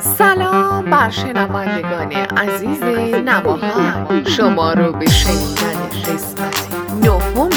سلام 0.00 0.90
بر 0.90 1.10
شنوندگان 1.10 2.12
عزیز 2.12 2.82
نواهای 3.24 4.24
شما 4.26 4.72
رو 4.72 4.92
به 4.92 5.06
شنیدن 5.06 5.88
قسمت 6.06 6.68
نهم 7.02 7.50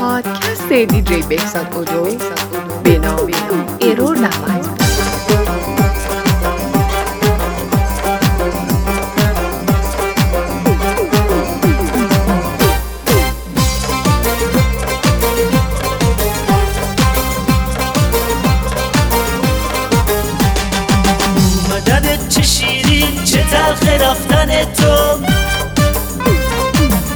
پادکست 0.00 0.72
دیجی 0.72 1.22
بهزاد 1.22 1.74
اودو 1.74 2.18
به 2.84 2.98
نام 2.98 3.30
ایرور 3.78 4.16
دعوت 4.16 4.63
تو 24.84 25.18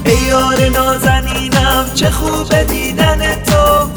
ای 0.05 0.17
یار 0.29 0.69
نازنینم 0.69 1.85
چه 1.95 2.11
خوب 2.11 2.63
دیدن 2.63 3.35
تو. 3.35 3.89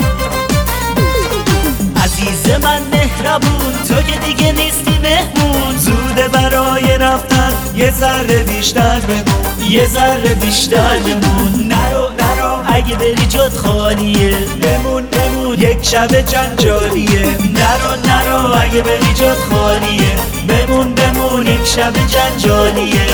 عزیز 2.03 2.49
من 2.61 2.81
مهربون 2.91 3.73
تو 3.87 4.01
که 4.01 4.19
دیگه 4.19 4.51
نیستی 4.51 4.99
مهمون. 5.03 5.77
زوده 5.77 6.27
برای 6.27 6.97
رفتن 6.97 7.53
یه 7.75 7.91
ذره 7.91 8.43
بیشتر 8.43 8.99
بمون 8.99 9.69
یه 9.69 9.87
ذره 9.87 10.33
بیشتر 10.33 10.99
بمون. 10.99 11.67
نرو 11.67 12.09
نرو 12.19 12.63
اگه 12.65 12.95
بری 12.95 13.25
جد 13.25 13.53
خالیه. 13.57 14.37
بمون. 14.61 15.03
بمون 15.51 15.69
یک 15.69 15.83
شب 15.83 16.21
جنجالیه. 16.21 17.25
نرو 17.53 17.95
نرو 18.05 18.55
اگه 18.61 18.81
بری 18.81 19.13
جد 19.13 19.37
خالیه. 19.51 20.15
بمون 20.47 20.95
بمون 20.95 21.47
یک 21.47 21.65
شب 21.65 21.93
جنجالیه. 22.07 23.07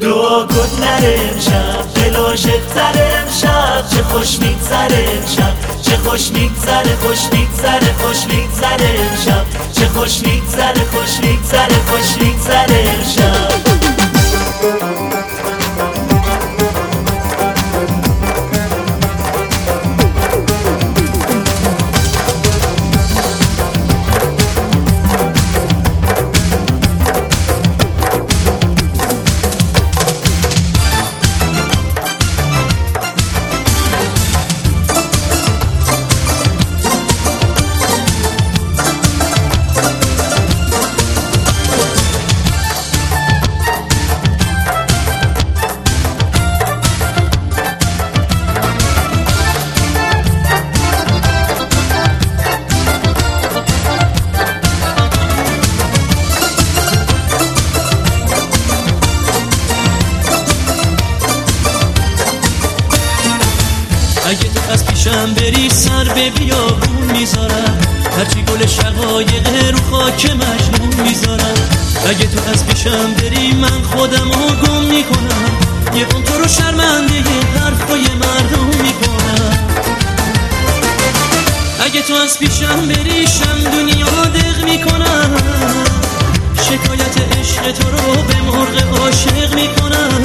دعا 0.00 0.46
کن 0.46 0.68
نره 0.80 1.20
امشب. 1.32 1.94
دل 1.94 2.16
عاشق 2.16 2.66
تره 2.74 3.12
امشب. 3.22 3.88
چه 3.90 4.02
خوش 4.02 4.38
میگذره 4.38 5.06
امشب. 5.16 5.54
چه 5.82 5.96
خوش 5.96 6.30
میگذره 6.30 6.96
خوش 6.96 7.18
میگذره 7.32 7.92
خوش 7.98 8.26
میگذره 8.26 8.90
امشب. 9.00 9.44
چه 9.72 9.86
خوش 9.88 10.22
میگذره 10.22 10.84
خوش 10.92 11.20
میگذره 11.22 11.78
خوش 11.86 12.16
میگذره 12.20 12.84
امشب. 12.94 13.52
به 66.14 66.30
بیابون 66.30 67.16
می‌ذارم. 67.18 67.78
هرچی 68.18 68.42
گل 68.42 68.66
شقایق 68.66 69.46
رو 69.72 69.78
خاک 69.90 70.26
مجنون 70.26 71.08
می‌ذارم. 71.08 71.54
اگه 72.08 72.26
تو 72.26 72.50
از 72.52 72.66
پیشم 72.66 73.12
بری 73.18 73.52
من 73.52 73.82
خودم 73.82 74.30
رو 74.30 74.66
گم 74.66 74.84
می‌کنم. 74.84 75.50
یه 75.94 76.06
اون 76.14 76.22
تو 76.22 76.38
رو 76.38 76.48
شرمنده 76.48 77.22
حرفای 77.60 78.00
مردم 78.00 78.66
می‌کنم. 78.82 79.58
اگه 81.84 82.02
تو 82.02 82.14
از 82.14 82.38
پیشم 82.38 82.86
بری 82.88 83.26
شم 83.26 83.70
دنیا 83.72 84.24
دق 84.34 84.64
می‌کنم. 84.64 85.30
شکایت 86.62 87.38
عشق 87.38 87.72
تو 87.72 87.90
رو 87.90 88.22
به 88.22 88.36
مرغ 88.46 89.00
عاشق 89.00 89.54
می‌کنم. 89.54 90.24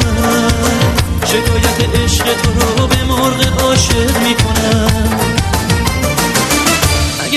شکایت 1.26 1.96
عشق 2.04 2.24
تو 2.24 2.50
رو 2.60 2.88
به 2.88 3.04
مرغ 3.04 3.62
عاشق 3.64 4.18
می‌کنم. 4.18 4.47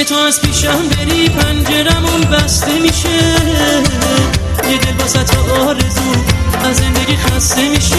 اگه 0.00 0.08
تو 0.08 0.14
از 0.14 0.40
پیشم 0.40 0.88
بری 0.88 1.28
پنجرمون 1.28 2.20
بسته 2.20 2.78
میشه. 2.78 3.08
یه 4.70 4.78
دل 4.78 4.96
واسه 5.00 5.24
تو 5.24 5.54
آرزو 5.68 6.12
از 6.64 6.76
زندگی 6.76 7.16
خسته 7.16 7.68
میشه. 7.68 7.96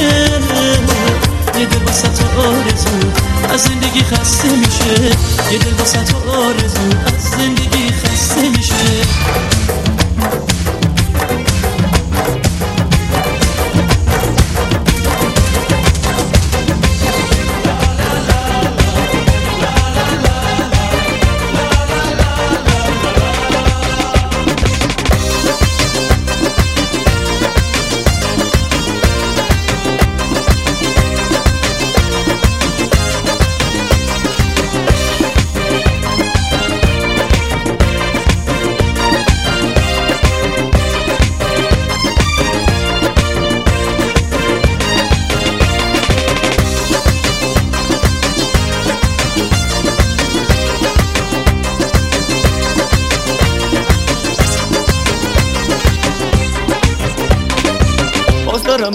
یه 1.59 1.65
دل 1.65 1.83
واسه 1.85 2.07
تو 2.07 2.41
آرزو 2.41 2.89
از 3.53 3.63
زندگی 3.63 4.03
خسته 4.03 4.49
میشه. 4.49 5.15
یه 5.51 5.57
دل 5.57 5.73
واسه 5.79 6.03
تو 6.03 6.31
آرزو 6.31 6.81
از 7.05 7.23
زندگی 7.23 7.91
خسته 7.91 8.49
میشه. 8.49 9.00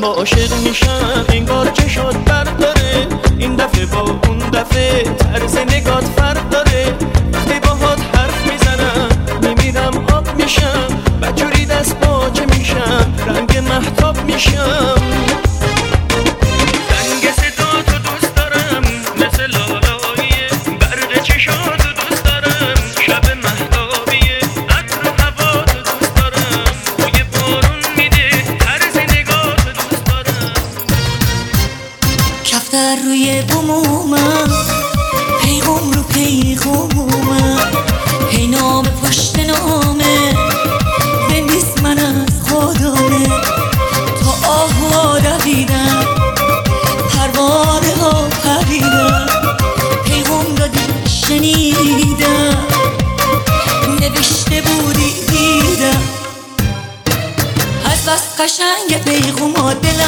با 0.01 0.09
عاشق 0.09 0.57
میشم 0.69 1.25
انگار 1.29 1.71
که 1.71 1.89
شد 1.89 2.25
برداره 2.27 3.07
این 3.39 3.57
دفعه 3.57 3.87
با 3.87 4.01
اون 4.01 4.39
دفعه 4.39 5.03
طرز 5.03 5.57
نگات 5.57 6.05
فرق 6.05 6.49
داره 6.49 6.95
وقتی 7.33 7.61
باهات 7.61 8.01
حرف 8.15 8.53
می‌زنم 8.53 9.09
میمیرم 9.43 10.07
آب 10.15 10.37
میشم 10.37 10.89
بجوری 11.23 11.67
دست 11.67 11.97
باچه 12.01 12.47
میشم 12.47 13.15
رنگ 13.27 13.59
محتاب 13.59 14.25
میشم 14.25 14.97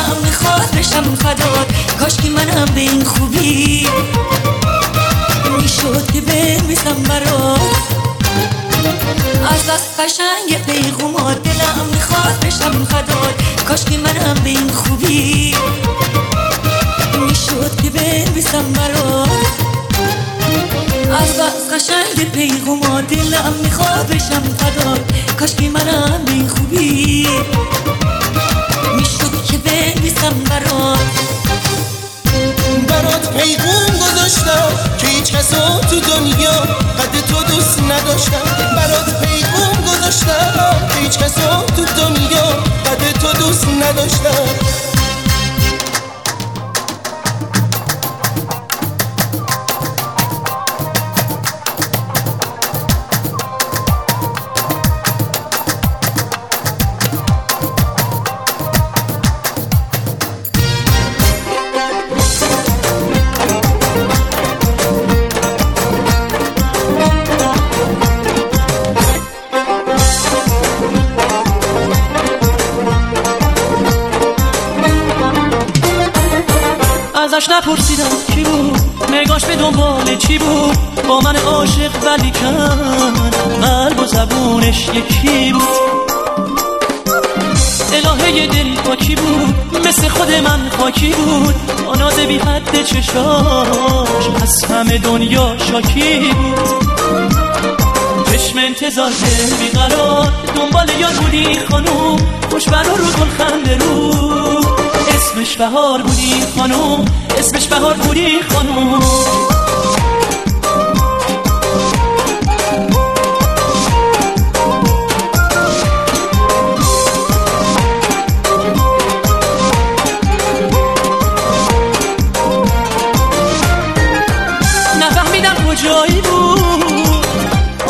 دلم 0.09 0.23
می‌خواد 0.25 0.71
بشم 0.77 1.15
فداد 1.15 1.73
کاش 2.01 2.17
که 2.17 2.31
منم 2.31 2.65
به 2.75 2.81
این 2.81 3.05
خوبی 3.05 3.89
می‌شد 5.61 6.13
که 6.13 6.21
بمیزم 6.21 7.03
برات. 7.09 7.61
از 9.51 9.67
بس 9.67 10.01
قشنگ 10.01 10.65
پیغومات 10.67 11.43
دلم 11.43 11.87
می‌خواد 11.93 12.41
بشم 12.43 12.85
فداد 12.85 13.35
کاش 13.69 13.85
که 13.85 13.99
منم 13.99 14.35
به 14.45 14.51
این 14.51 14.69
خوبی 14.69 15.55
می‌شد 17.29 17.81
که 17.83 17.91
بنویسم 17.91 18.73
برات. 18.73 19.29
از 21.21 21.29
بس 21.39 21.75
قشنگ 21.75 22.31
پیغومات 22.33 23.07
دلم 23.07 23.55
می‌خواد 23.63 24.07
بشم 24.07 24.43
فداد 24.59 25.13
کاش 25.39 25.55
که 25.55 25.69
منم 25.69 26.23
به 26.27 26.33
این 26.33 26.49
خوبی 26.49 27.29
که 29.51 29.59
بنویسم 29.59 30.45
برات. 30.51 30.99
برات 32.89 33.31
پیغوم 33.37 33.87
گذاشتم 33.87 34.69
که 34.99 35.07
هیچ 35.07 35.33
کسا 35.33 35.81
تو 35.81 36.01
دنیا 36.01 36.61
قد 36.99 37.27
تو 37.29 37.43
دوست 37.55 37.79
نداشتم. 37.83 38.75
برات 38.77 39.21
پیغوم 39.25 39.85
گذاشتم 39.87 40.89
که 40.89 41.01
هیچ 41.01 41.19
کسا 41.19 41.65
تو 41.77 41.85
دنیا 41.85 42.47
قد 42.87 43.13
تو 43.21 43.33
دوست 43.33 43.67
نداشتم. 43.69 44.88
دل 99.07 99.57
بیقرار 99.61 100.33
دنبال 100.57 100.89
یاد 101.01 101.13
بودی 101.13 101.59
خانوم 101.71 102.17
خوش 102.51 102.69
برا 102.69 102.97
رو 102.97 103.05
گل 103.05 103.29
خنده 103.39 103.77
رو. 103.79 104.11
اسمش 105.09 105.57
بهار 105.57 106.03
بودی 106.03 106.35
خانوم 106.59 107.05
اسمش 107.39 107.67
بهار 107.67 107.95
بودی 107.95 108.43
خانوم. 108.53 109.01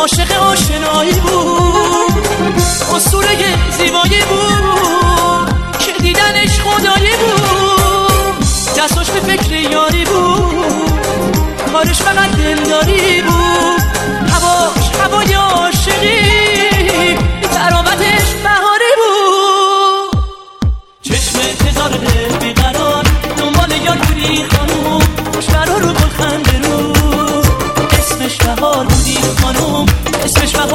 عاشق 0.08 0.43
آشنایی 0.43 1.12
بود. 1.12 2.25
اسطوره 2.96 3.70
زیبایی 3.70 4.20
بود. 4.28 4.67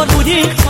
اسمش 0.03 0.23
بهار 0.23 0.62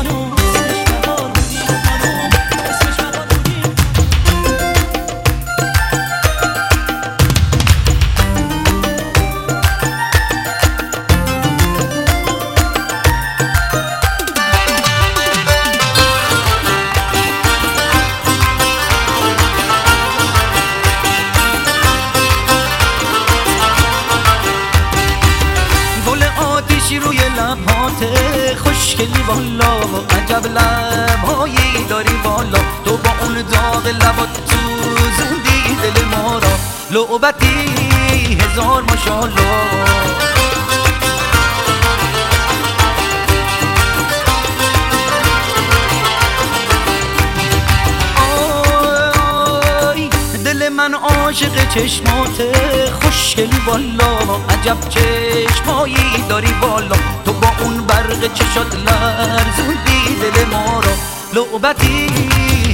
چشمایی 54.90 56.24
داری 56.30 56.54
والا 56.62 56.96
تو 57.26 57.34
با 57.34 57.48
اون 57.64 57.78
برق 57.88 58.34
چشات 58.34 58.76
لرزوندی 58.76 60.16
دل 60.22 60.46
ما 60.46 60.80
را. 60.80 60.94
لعبتی 61.34 62.08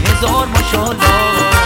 هزار 0.06 0.48
ماشالله 0.48 1.59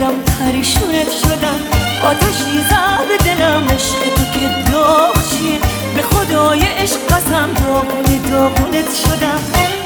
خودم 0.00 0.20
پریشونت 0.20 1.10
شدم. 1.10 1.60
آتشی 2.04 2.58
زد 2.70 3.08
به 3.08 3.16
دلم 3.24 3.68
عشق 3.68 4.14
تو 4.16 4.38
که 4.38 4.72
داغ 4.72 5.14
به 5.96 6.02
خدای 6.02 6.60
عشق 6.60 7.06
قسم 7.06 7.48
داغونی 7.54 8.18
داغونت 8.30 8.94
شدم. 8.94 9.79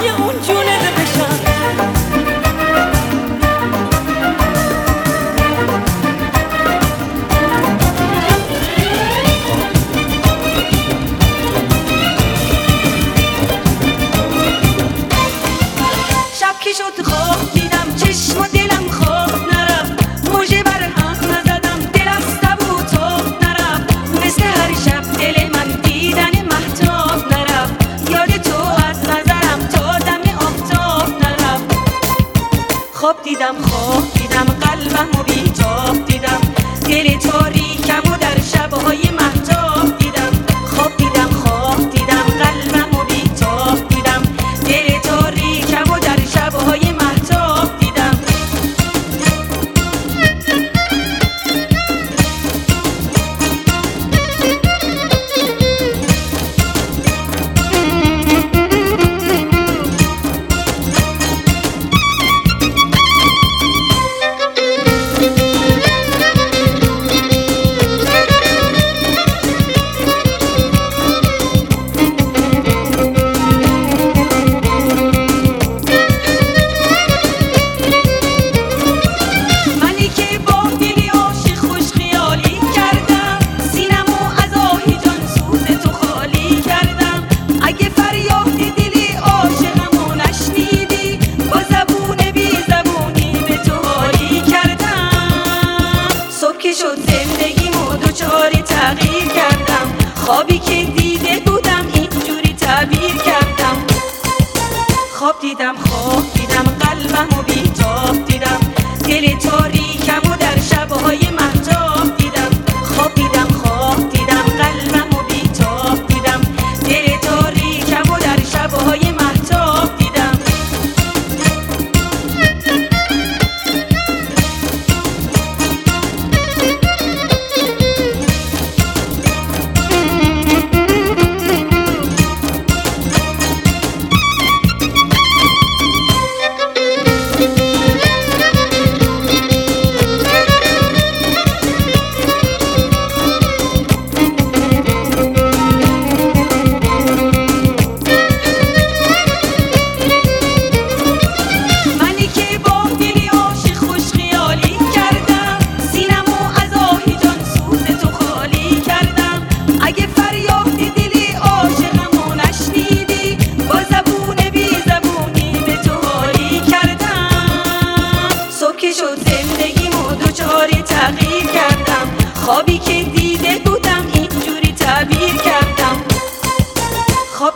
hanya 0.00 0.16
unjuk 0.16 0.59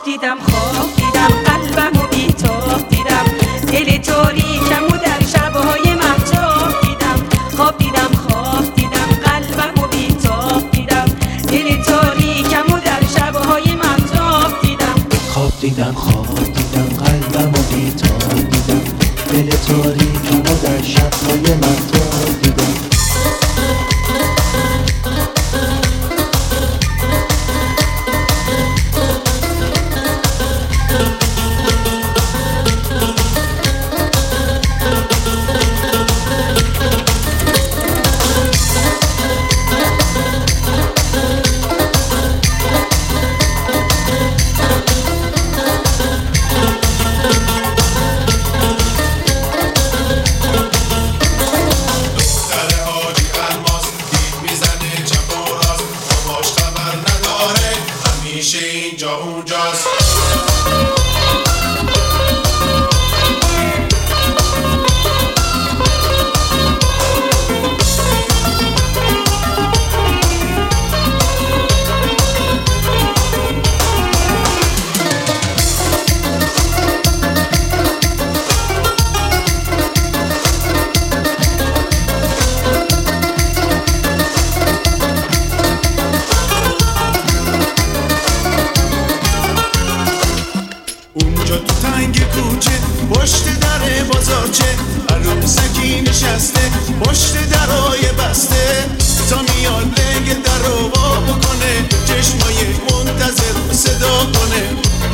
die 0.04 0.18
am 0.23 0.53
کنه. 104.33 104.62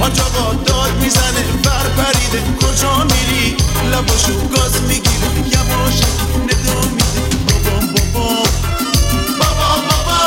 آنجا 0.01 0.25
با 0.25 0.55
داد 0.67 0.93
می‌زنه 1.03 1.43
بر 1.65 1.87
پریده 1.97 2.41
کجا 2.61 3.05
میری؟ 3.05 3.57
لباشو 3.93 4.49
گاز 4.49 4.83
می‌گیره. 4.83 5.31
یواش 5.55 5.99
ندو 6.47 6.89
میده. 6.89 7.23
بابا 7.49 7.77
بابا. 8.13 8.43
بابا 9.41 9.71
بابا. 9.89 10.21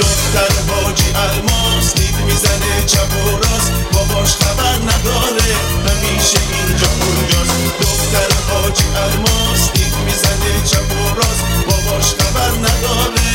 دختر 0.00 0.52
حاجی 0.70 1.10
الماس 1.24 1.94
دید 1.94 2.16
می‌زنه 2.26 2.84
چپ 2.86 3.12
و 3.26 3.30
راست. 3.30 3.72
باباش 3.92 4.30
خبر 4.32 4.76
نداره. 4.90 5.50
همیشه 5.86 6.38
اینجا 6.52 6.86
اونجاست. 7.00 7.54
دختر 7.80 8.30
حاجی 8.50 8.84
الماس 9.04 9.72
دید 9.74 9.94
می‌زنه 10.06 10.52
چپ 10.70 10.92
و 10.92 11.14
راست. 11.14 11.44
باباش 11.68 12.06
خبر 12.18 12.50
نداره. 12.50 13.30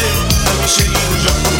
همیشه 0.47 0.81
اینجا 0.81 1.58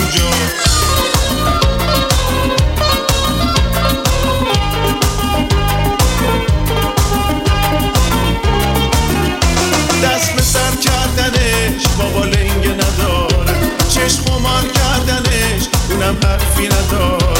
حرفی 16.60 16.68
نداره 16.68 17.36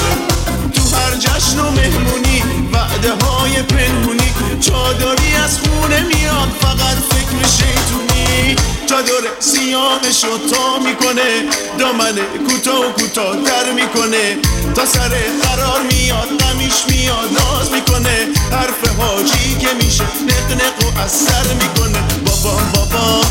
تو 0.74 0.96
هر 0.96 1.16
جشن 1.16 1.60
و 1.60 1.72
مهمونی 1.72 2.44
وعده 2.74 3.26
های 3.26 3.62
پنهونی. 3.62 4.34
چادری 4.62 5.36
از 5.44 5.60
خونه 5.60 6.02
میاد 6.02 6.50
فقط 6.62 6.98
فکر 7.10 7.48
شیطونی. 7.48 8.56
چادر 8.90 9.40
سیامش 9.40 10.24
رو 10.24 10.38
تا 10.38 10.80
می‌کنه 10.80 11.44
دامن 11.80 12.16
کوتاه 12.48 12.80
و 12.80 12.92
کوتاه 12.92 13.36
در 13.36 13.72
می‌کنه. 13.72 14.38
تا 14.76 14.86
سر 14.86 15.10
قرار 15.44 15.82
میاد 15.92 16.28
نمیش 16.44 16.74
میاد 16.90 17.30
ناز 17.40 17.72
می‌کنه. 17.72 18.28
حرف 18.52 19.00
حاجی 19.00 19.56
که 19.56 19.68
میشه 19.84 20.04
نقنق 20.04 20.98
و 20.98 21.00
اثر 21.00 21.54
می‌کنه. 21.54 22.00
بابا 22.26 22.60
بابا. 22.74 23.22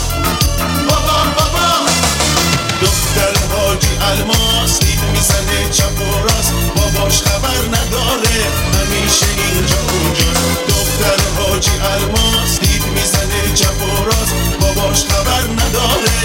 الماس 4.03 4.79
می‌زنه 5.13 5.71
چپ 5.71 6.01
و 6.01 6.23
راست. 6.23 6.53
باباش 6.77 7.23
خبر 7.23 7.61
نداره 7.69 8.37
همیشه 8.75 9.27
اینجا 9.27 9.81
اونجاست 9.93 10.67
دختر 10.69 11.21
حاجی 11.39 11.71
الماس 11.71 12.61
دید 12.61 12.85
می‌زنه 12.95 13.55
چپ 13.55 13.83
و 13.83 14.05
راست. 14.05 14.35
باباش 14.61 15.05
خبر 15.05 15.43
نداره 15.43 16.19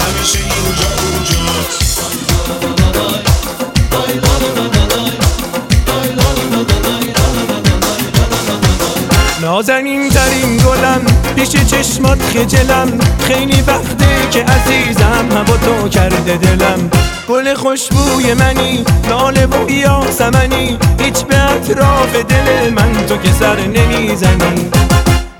همیشه 0.00 0.38
اینجا 0.38 0.88
اونجاست 1.02 1.96
نازنین 9.46 10.08
ترین 10.08 10.56
گلم 10.56 11.00
پیش 11.36 11.50
چشمات 11.50 12.22
خجلم. 12.22 12.98
خیلی 13.20 13.62
وقته 13.62 14.28
که 14.30 14.44
عزیزم 14.44 15.28
هوا 15.32 15.56
تو 15.56 15.88
کرده 15.88 16.36
دلم. 16.36 16.90
گل 17.28 17.54
خوشبوی 17.54 18.34
منی 18.34 18.84
لاله 19.08 19.46
و 19.46 19.70
یاسمنی 19.70 20.78
هیچ 21.00 21.24
به 21.24 21.50
اطراف 21.50 22.16
دل 22.16 22.70
من 22.70 23.06
تو 23.08 23.16
که 23.16 23.32
سر 23.32 23.60
نمی‌زنی. 23.60 24.70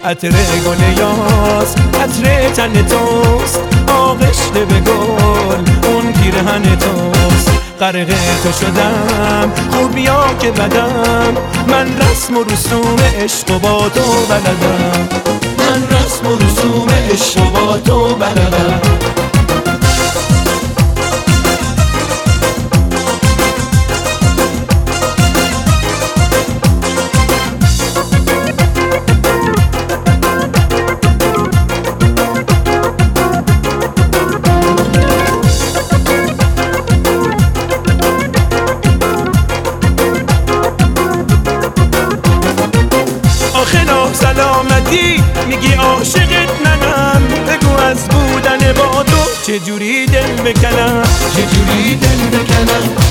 عطر 0.04 0.30
گل 0.66 0.98
یاس 0.98 1.74
عطر 1.94 2.50
تن 2.50 2.72
توست. 2.82 3.60
آغشته 3.88 4.64
به 4.64 4.80
گل 4.80 5.88
اون 5.88 6.12
پیرهن 6.12 6.76
غرق 7.80 8.06
تو 8.42 8.52
شدم. 8.52 9.52
خوبیا 9.70 10.24
که 10.40 10.50
بدم. 10.50 11.34
من 11.68 11.86
رسم 11.98 12.36
و 12.36 12.44
رسوم 12.44 12.96
عشق 13.20 13.50
و 13.50 13.58
با 13.58 13.88
تو 13.88 14.26
بلدم. 14.28 15.08
من 15.58 15.98
رسم 15.98 16.26
و 16.26 16.36
رسوم 16.36 16.88
عشق 17.12 17.40
و 17.40 17.50
با 17.50 17.78
تو 17.78 18.14
بلدم. 18.14 19.15
عاشقت 46.06 46.50
منم 46.64 47.22
بگو 47.28 47.76
از 47.76 48.08
بودن 48.08 48.72
با 48.72 49.02
تو 49.02 49.16
چجوری 49.46 50.06
دل 50.06 50.32
بکنم 50.32 51.02
چجوری 51.36 51.94
دل 51.94 52.38
بکنم 52.38 53.05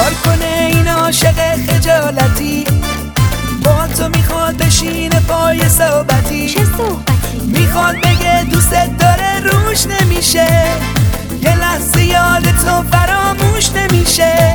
کار 0.00 0.14
کنه 0.24 0.68
این 0.72 0.88
عاشق 0.88 1.56
خجالتی؟ 1.66 2.64
با 3.64 3.86
تو 3.86 4.08
می‌خواد 4.08 4.56
بشینه 4.56 5.20
پای 5.20 5.68
صحبتی. 5.68 6.48
چه 6.48 6.64
صحبتی؟ 6.64 7.40
می‌خواد 7.46 7.96
بگه 7.96 8.44
دوست 8.50 8.72
داره 8.98 9.40
روش 9.40 9.86
نمیشه. 9.86 10.64
یه 11.42 11.56
لحظه 11.56 12.04
یاد 12.04 12.42
تو 12.42 12.82
فراموش 12.92 13.70
نمیشه. 13.72 14.52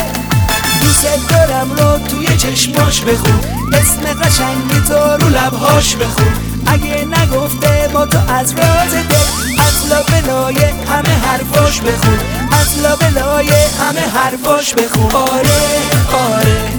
دوست 0.82 1.08
دارم 1.30 1.72
رو 1.72 2.08
توی 2.08 2.38
چشماش 2.38 3.02
بخون. 3.02 3.40
اسم 3.74 4.24
قشنگ 4.24 4.84
تو 4.88 5.26
رو 5.26 5.30
لبهاش 5.30 5.96
بخون. 5.96 6.34
اگه 6.68 7.06
نگفته 7.06 7.90
با 7.94 8.06
تو 8.06 8.18
از 8.34 8.52
راز 8.52 8.94
دل 8.94 9.16
از 9.60 9.90
لابلای 9.90 10.56
همه 10.66 11.10
حرفاش 11.10 11.82
بخون. 11.82 12.20
از 12.52 12.80
لابلای 12.84 13.50
همه 13.80 14.02
حرفاش 14.02 14.74
بخون. 14.74 15.12
آره 15.12 15.52
آره. 16.14 16.75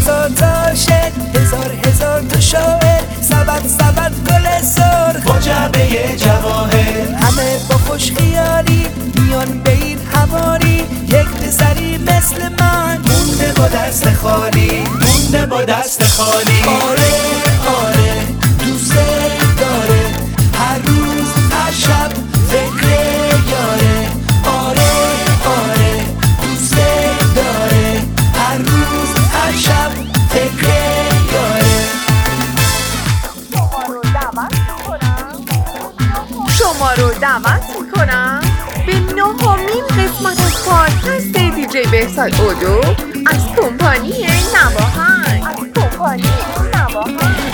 هزار 0.00 0.28
تا 0.28 0.46
عاشق 0.46 1.12
هزار 1.34 1.72
هزار 1.86 2.20
تا 2.20 2.40
شاعر 2.40 3.00
سبد 3.20 3.66
سبد 3.66 4.12
گل 4.28 4.62
سر 4.62 5.16
با 5.26 5.38
جعبه 5.38 6.16
جواهر. 6.16 7.14
همه 7.20 7.58
با 7.70 7.76
خوش 7.76 8.12
خیالی 8.12 8.86
میان 9.14 9.62
به 9.62 9.70
این 9.72 9.98
یک 11.08 11.26
پسری 11.26 11.98
مثل 11.98 12.48
من. 12.60 12.98
مونده 12.98 13.52
با 13.56 13.68
دست 13.68 14.14
خالی 14.14 14.84
مونده 15.00 15.46
با 15.46 15.62
دست 15.62 16.02
خالی. 16.02 16.62
آره 16.64 17.08
آره. 17.86 17.99
دیجی 41.80 41.90
بهزاد 41.90 42.34
اودو 42.34 42.80
از 43.26 43.46
کمپانی 43.56 44.26
نواهنگ 44.54 45.44
از 45.44 45.56
کمپانی 45.74 46.22
نواهنگ 46.74 47.49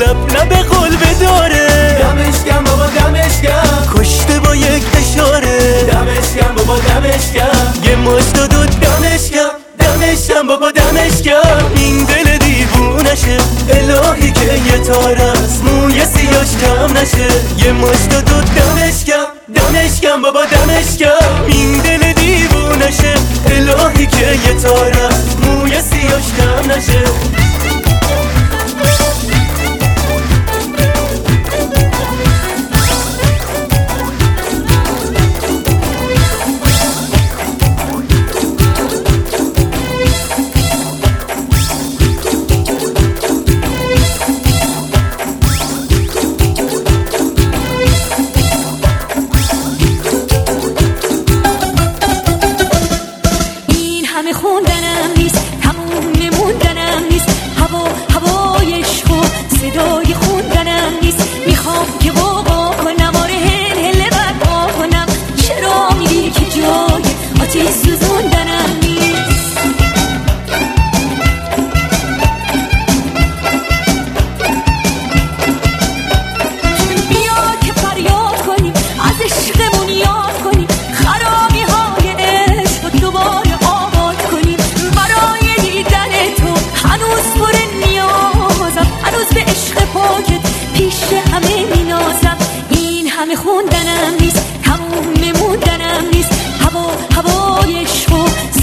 لب 0.00 0.30
لب 0.30 0.52
قلب 0.52 1.18
داره. 1.20 1.68
دمشگم 1.98 2.64
بابا 2.64 2.86
دمشگم 2.86 3.94
کشته 3.94 4.40
با 4.40 4.54
یک 4.54 4.82
اشاره. 4.96 5.58
دمشگم 5.82 6.54
بابا 6.56 6.78
دمشگم 6.78 7.84
یه 7.84 7.96
مشت 7.96 8.38
و 8.38 8.46
دمش 8.46 8.70
دمشکم 8.80 9.50
دمشکم 9.78 10.46
بابا 10.46 10.70
دمشگم 10.70 11.64
این 11.76 12.04
دل 12.04 12.38
دیوونشه. 12.38 13.36
الهی 13.70 14.32
که 14.32 14.72
یه 14.72 14.78
تار 14.78 15.16
است. 15.16 15.64
موی 15.64 16.04
سیاش 16.04 16.48
کم 16.60 16.98
نشه. 16.98 17.28
یه 17.58 17.72
مشت 17.72 18.14
و 18.14 18.20
دمش 18.20 18.48
دمشکم 18.56 19.26
دمشکم 19.54 20.22
بابا 20.22 20.44
دمشگم 20.44 21.44
این 21.46 21.78
دل 21.78 22.12
دیوونشه. 22.12 23.14
الهی 23.46 24.06
که 24.06 24.26
یه 24.48 24.54
تار 24.62 24.92
است. 25.10 25.36
موی 25.44 25.70
سیاش 25.70 26.24
کم 26.38 26.72
نشه. 26.72 27.39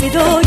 sido 0.10 0.47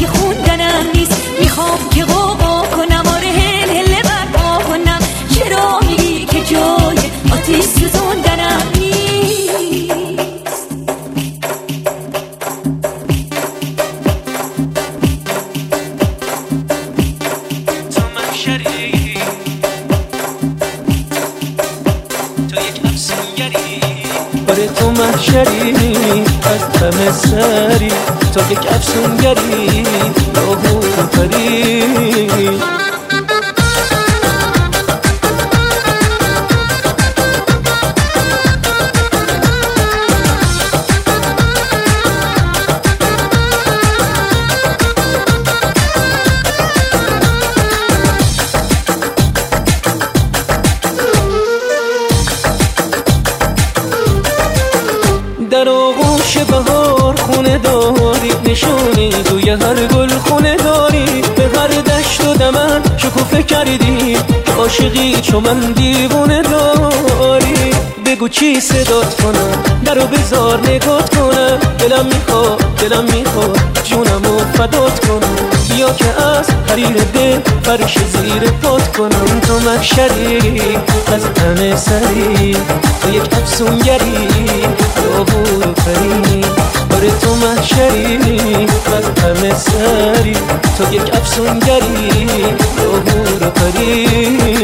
در 55.50 55.68
آغوش 55.68 56.38
بهار 56.38 57.16
خونه 57.16 57.58
داری 57.58 58.32
نشونی 58.44 59.10
توی 59.10 59.50
هر 59.50 59.86
گل 59.86 60.08
خونه 60.08 60.56
داری. 60.56 61.22
به 61.36 61.58
هر 61.58 61.68
دشت 61.68 62.26
و 62.26 62.34
دمن 62.34 62.82
شکوفه 62.96 63.42
کردی 63.42 64.16
که 64.46 64.52
عاشقی 64.52 65.20
چو 65.22 65.40
من 65.40 65.72
دیوونه 65.72 66.42
داری. 66.42 67.69
بگو 68.20 68.28
چی 68.28 68.60
صدات 68.60 69.22
کنم؟ 69.22 69.62
درو 69.84 70.06
بزار 70.06 70.60
نگات 70.68 71.16
کنم. 71.16 71.58
دلم 71.78 72.06
می‌خواد 72.06 72.58
دلم 72.78 73.04
می‌خواد 73.04 73.58
جونمو 73.84 74.38
فدات 74.54 75.06
کنم. 75.06 75.36
بیا 75.68 75.90
که 75.92 76.22
از 76.22 76.46
حریر 76.68 76.96
دل 77.14 77.38
فرش 77.62 77.98
زیر 77.98 78.50
پات 78.62 78.96
کنم. 78.96 79.40
تو 79.40 79.70
مکشری 79.70 80.78
از 81.06 81.24
همه 81.42 81.76
سری. 81.76 82.56
تو 83.02 83.14
یک 83.14 83.32
افسونگری 83.32 84.28
راهو 85.04 85.62
رو 85.62 85.72
پری 85.72 86.44
آره 86.94 87.10
تو 87.20 87.34
محشری 87.34 88.66
از 88.96 89.24
همه 89.24 89.54
سری. 89.54 90.36
تو 90.78 90.94
یک 90.94 91.14
افسونگری 91.14 92.10
راهو 92.78 93.24
رو 93.40 93.50
پری 93.50 94.60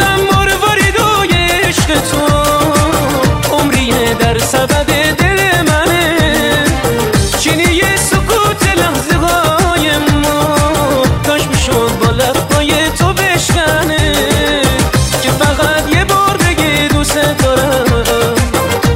عزیزم 0.00 0.20
مروارید 0.32 1.00
و 1.00 1.22
عشق 1.68 2.00
تو. 2.00 2.20
عمریه 3.54 4.14
در 4.14 4.38
سبد 4.38 4.86
دل 5.16 5.62
منه. 5.62 6.16
چینی 7.40 7.82
سکوت 7.96 8.62
لحظه 8.76 9.16
های 9.16 9.98
ما. 9.98 10.56
کاش 11.26 11.42
می‌شد 11.48 11.90
با 12.00 12.10
لبهای 12.10 12.90
تو 12.98 13.12
بشکنه. 13.12 14.12
که 15.22 15.30
فقط 15.30 15.96
یه 15.96 16.04
بار 16.04 16.36
بگی 16.36 16.88
دوست 16.88 17.18
دارم. 17.42 17.84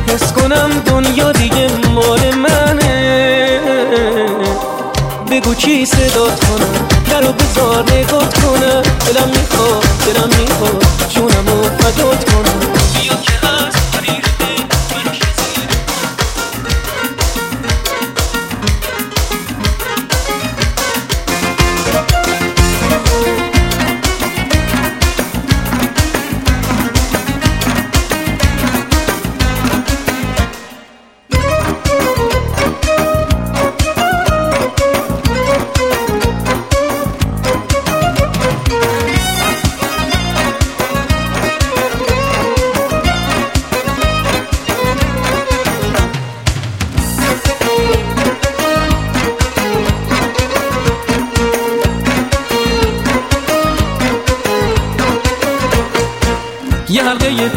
حس 0.09 0.33
کنم 0.33 0.71
دنیا 0.87 1.33
دیگه 1.33 1.69
مال 1.95 2.35
منه. 2.35 3.61
بگو 5.31 5.55
چی 5.55 5.87
صدات 5.87 6.45
کنم. 6.45 6.88
درو 7.11 7.33
بزار 7.33 7.85
نگات 7.93 8.35
کنم. 8.35 8.83
دلم 9.07 9.29
می‌خواد 9.29 9.85
دلم 10.07 10.31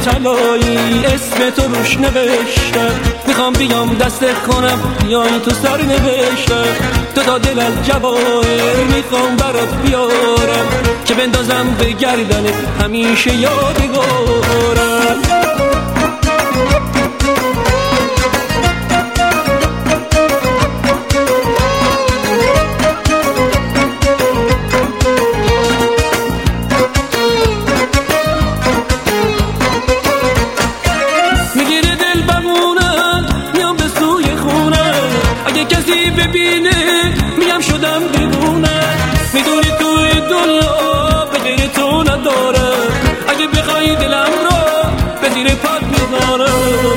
طلایی 0.07 1.05
اسم 1.05 1.49
تو 1.49 1.61
روش 1.61 1.97
نوشتم 1.97 2.99
می‌خوام 3.27 3.53
بیام 3.53 3.97
دستت 3.97 4.43
کنم 4.47 4.79
بیای 5.07 5.39
تو 5.45 5.51
سر 5.51 5.81
نوشتم 5.81 6.65
تو 7.15 7.21
تا 7.21 7.37
دل 7.37 7.59
از 7.59 7.73
جواهر 7.87 8.75
می‌خوام 8.95 9.35
برات 9.35 9.73
بیارم. 9.85 10.67
که 11.05 11.13
بندازم 11.13 11.75
به 11.79 11.91
گردنت 11.91 12.53
همیشه 12.81 13.35
یادگارم. 13.35 14.96
ببینه 36.37 37.13
میگم 37.37 37.61
شدم 37.61 38.01
دیوونه 38.13 38.79
می‌دونی 39.33 39.71
توی 39.79 40.21
دنیا 40.29 41.25
به 41.31 41.39
غیر 41.39 41.67
تو 41.67 42.03
ندارم 42.03 42.87
اگه 43.27 43.47
بخوای 43.47 43.95
دلم 43.95 44.25
رو 44.25 44.57
به 45.21 45.29
زیر 45.29 45.47
پات 45.47 45.81
می‌ذارم 45.83 46.87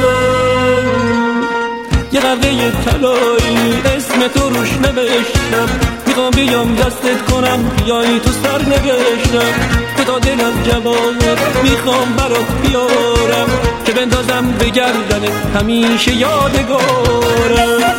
یه 2.12 2.20
قرده 2.20 2.72
طلایی 2.84 3.82
اسم 3.96 4.28
تو 4.28 4.48
روش 4.48 4.72
نوشتم. 4.72 5.68
می‌خوام 6.06 6.30
بیام 6.30 6.74
دستت 6.74 7.30
کنم 7.30 7.70
بیای 7.84 8.20
تو 8.20 8.30
سر 8.42 8.62
نوشتم. 8.62 9.52
تو 9.96 10.04
تا 10.04 10.18
دلم 10.18 10.62
جواهر 10.62 11.38
می‌خوام 11.62 12.12
برات 12.16 12.46
بیارم. 12.62 13.48
که 13.86 13.92
بندازم 13.92 14.54
به 14.58 14.64
گردنت 14.64 15.56
همیشه 15.56 16.12
یادگارم. 16.12 17.94